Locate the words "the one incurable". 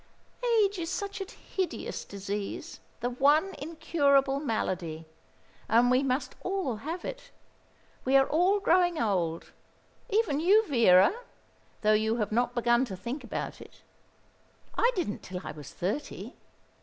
3.01-4.39